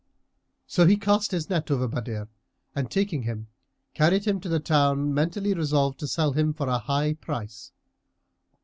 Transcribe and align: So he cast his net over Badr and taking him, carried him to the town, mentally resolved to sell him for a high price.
So 0.65 0.87
he 0.87 0.97
cast 0.97 1.29
his 1.29 1.47
net 1.47 1.69
over 1.69 1.87
Badr 1.87 2.23
and 2.75 2.89
taking 2.89 3.21
him, 3.21 3.49
carried 3.93 4.25
him 4.25 4.39
to 4.39 4.49
the 4.49 4.59
town, 4.59 5.13
mentally 5.13 5.53
resolved 5.53 5.99
to 5.99 6.07
sell 6.07 6.31
him 6.33 6.53
for 6.55 6.67
a 6.67 6.79
high 6.79 7.13
price. 7.13 7.71